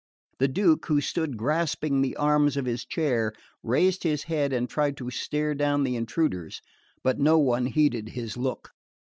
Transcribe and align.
The 0.39 0.47
Duke, 0.47 0.87
who 0.87 0.99
stood 0.99 1.37
grasping 1.37 2.01
the 2.01 2.15
arms 2.15 2.57
of 2.57 2.65
his 2.65 2.85
chair, 2.85 3.33
raised 3.61 4.01
his 4.01 4.23
head 4.23 4.51
and 4.51 4.67
tried 4.67 4.97
to 4.97 5.11
stare 5.11 5.53
down 5.53 5.83
the 5.83 5.95
intruders; 5.95 6.59
but 7.03 7.19
no 7.19 7.37
one 7.37 7.67
heeded 7.67 8.09
his 8.09 8.35
look. 8.35 8.71